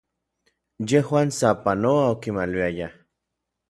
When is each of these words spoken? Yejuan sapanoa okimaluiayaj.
Yejuan 0.91 1.29
sapanoa 1.41 2.09
okimaluiayaj. 2.17 2.93